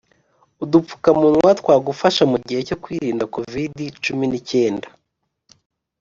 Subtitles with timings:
[0.63, 4.87] Udupfukamunwa twagufasha mugihe cyo kwirinda covid-cumi n’icyenda